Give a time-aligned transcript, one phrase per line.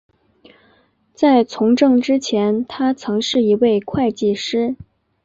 [1.13, 4.75] 在从政之前他曾是一位会计师。